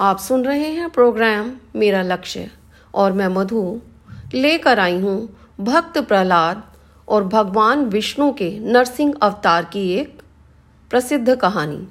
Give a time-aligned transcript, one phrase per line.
[0.00, 2.48] आप सुन रहे हैं प्रोग्राम मेरा लक्ष्य
[2.94, 3.80] और मैं मधु
[4.34, 5.16] लेकर आई हूँ
[5.60, 6.62] भक्त प्रहलाद
[7.08, 10.22] और भगवान विष्णु के नरसिंह अवतार की एक
[10.90, 11.86] प्रसिद्ध कहानी।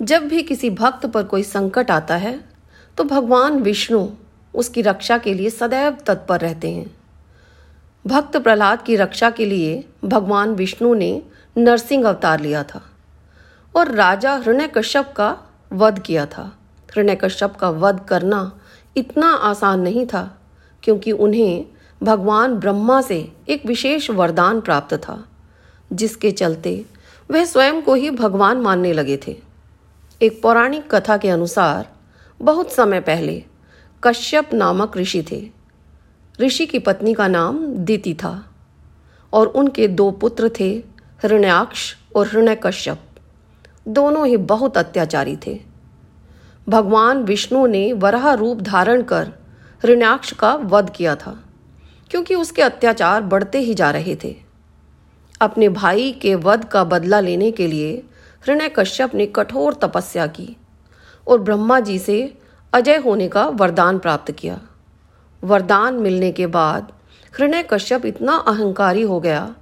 [0.00, 2.38] जब भी किसी भक्त पर कोई संकट आता है
[2.98, 4.06] तो भगवान विष्णु
[4.54, 6.90] उसकी रक्षा के लिए सदैव तत्पर रहते हैं।
[8.04, 11.10] भक्त प्रहलाद की रक्षा के लिए भगवान विष्णु ने
[11.56, 12.82] नरसिंह अवतार लिया था
[13.74, 15.36] और राजा हृणयकश्यप का
[15.72, 16.50] वध किया था।
[16.96, 18.40] हृणयकश्यप का वध करना
[18.96, 20.22] इतना आसान नहीं था,
[20.82, 21.64] क्योंकि उन्हें
[22.02, 25.24] भगवान ब्रह्मा से एक विशेष वरदान प्राप्त था,
[25.92, 26.84] जिसके चलते
[27.30, 29.36] वह स्वयं को ही भगवान मानने लगे थे।
[30.20, 31.88] एक पौराणिक कथा के अनुसार
[32.40, 33.42] बहुत समय पहले
[34.02, 35.40] कश्यप नामक ऋषि थे।
[36.40, 38.32] ऋषि की पत्नी का नाम दीति था
[39.32, 40.70] और उनके दो पुत्र थे
[41.24, 43.00] हृणयाक्ष और हृणय कश्यप
[43.88, 45.58] दोनों ही बहुत अत्याचारी थे।
[46.70, 49.28] भगवान विष्णु ने वराह रूप धारण कर
[49.84, 51.36] ऋणाक्ष का वध किया था,
[52.10, 54.34] क्योंकि उसके अत्याचार बढ़ते ही जा रहे थे।
[55.40, 57.92] अपने भाई के वध का बदला लेने के लिए
[58.44, 60.56] हृणय कश्यप ने कठोर तपस्या की
[61.26, 62.22] और ब्रह्मा जी से
[62.72, 64.60] अजय होने का वरदान प्राप्त किया।
[65.42, 66.92] वरदान मिलने के बाद
[67.34, 69.54] हृणय कश्यप इतना अहंकारी हो गया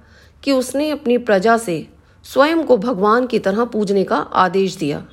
[0.43, 1.85] कि उसने अपनी प्रजा से
[2.25, 5.05] स्वयं को भगवान की तरह पूजने का आदेश दिया।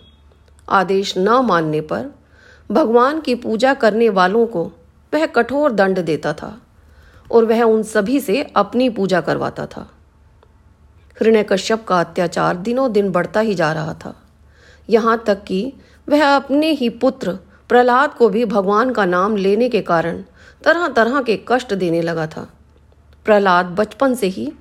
[0.68, 2.14] आदेश न मानने पर
[2.70, 4.64] भगवान की पूजा करने वालों को
[5.14, 6.60] वह कठोर दंड देता था
[7.32, 9.90] और वह उन सभी से अपनी पूजा करवाता था।
[11.20, 14.14] हृणय कश्यप का अत्याचार दिनों दिन बढ़ता ही जा रहा था।
[14.90, 15.72] यहाँ तक कि
[16.08, 20.22] वह अपने ही पुत्र प्रहलाद को भी भगवान का नाम लेने के कारण
[20.64, 22.48] तरह तरह के कष्ट देने लगा था।
[23.24, 24.52] प्रहलाद बचपन से ही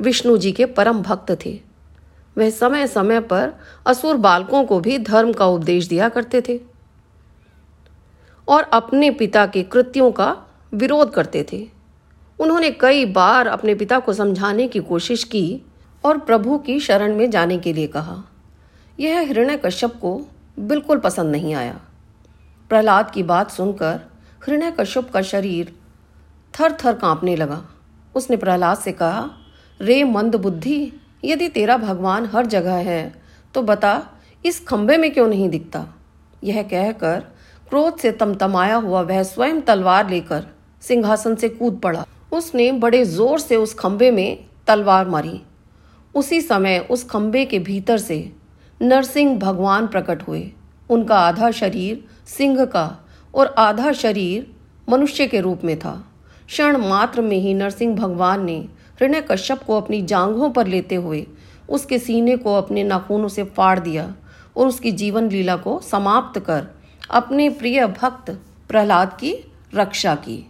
[0.00, 1.60] विष्णु जी के परम भक्त थे।
[2.40, 3.52] वह समय समय पर
[3.86, 6.60] असुर बालकों को भी धर्म का उपदेश दिया करते थे
[8.48, 10.36] और अपने पिता के कृत्यों का
[10.74, 11.66] विरोध करते थे।
[12.38, 15.62] उन्होंने कई बार अपने पिता को समझाने की कोशिश की
[16.04, 18.16] और प्रभु की शरण में जाने के लिए कहा।
[19.00, 20.20] यह हृणय कश्यप को
[20.58, 21.80] बिल्कुल पसंद नहीं आया।
[22.68, 24.00] प्रहलाद की बात सुनकर
[24.46, 25.72] हृणय कश्यप का शरीर
[26.54, 27.62] थर थर कांपने लगा।
[28.14, 29.30] उसने प्रहलाद से कहा,
[29.80, 30.92] रे मंद बुद्धि
[31.22, 33.12] यदि तेरा भगवान हर जगह है
[33.54, 34.02] तो बता,
[34.44, 35.86] इस खंबे में क्यों नहीं दिखता?
[36.44, 37.20] यह कहकर
[37.68, 40.46] क्रोध से तमतमाया हुआ वह स्वयं तलवार लेकर
[40.82, 45.40] सिंहासन से कूद पड़ा। उसने बड़े ज़ोर से उस खंबे में तलवार मारी।
[46.14, 48.32] उसी समय उस खंबे के भीतर से
[48.80, 50.50] नरसिंह भगवान प्रकट हुए।
[50.90, 52.86] उनका आधा शरीर सिंह का
[53.34, 54.46] और आधा शरीर
[54.88, 55.92] मनुष्य के रूप में था।
[56.46, 58.64] क्षण मात्र में ही नरसिंह भगवान ने
[59.00, 61.26] हृणय कश्यप को अपनी जांघों पर लेते हुए,
[61.68, 64.14] उसके सीने को अपने नाखूनों से फाड़ दिया
[64.56, 66.66] और उसकी जीवन लीला को समाप्त कर
[67.10, 68.30] अपने प्रिय भक्त
[68.68, 69.34] प्रहलाद की
[69.74, 70.49] रक्षा की।